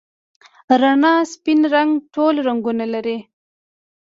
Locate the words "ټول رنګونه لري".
2.13-3.17